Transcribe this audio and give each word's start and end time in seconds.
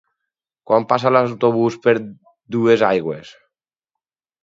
Quan 0.71 0.87
passa 0.93 1.11
l'autobús 1.17 1.79
per 1.85 1.95
Duesaigües? 2.57 3.39